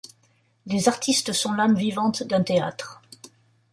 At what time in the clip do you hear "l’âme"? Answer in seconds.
1.53-1.75